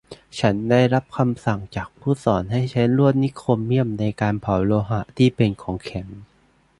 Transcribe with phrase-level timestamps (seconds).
[0.39, 6.07] ฉันได้รับคำสั่งจากผู้สอนให้ใช้ลวดนิกโครเมี่ยมในการเผาโลหะที่เป็นของแข็ง